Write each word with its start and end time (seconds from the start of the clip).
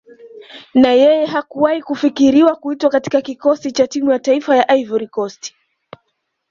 Na 0.73 0.91
yeye 0.91 1.25
hakuwahi 1.25 1.81
kufikiriwa 1.81 2.55
kuitwa 2.55 2.89
katika 2.89 3.21
Kikosi 3.21 3.71
cha 3.71 3.87
Timu 3.87 4.11
ya 4.11 4.19
Taifa 4.19 4.55
ya 4.57 4.67
Ivory 4.71 5.07
Coast 5.07 5.53